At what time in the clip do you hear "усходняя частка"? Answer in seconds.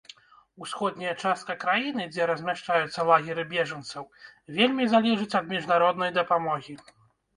0.65-1.55